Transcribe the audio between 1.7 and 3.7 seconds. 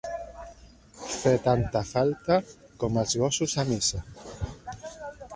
falta com els gossos a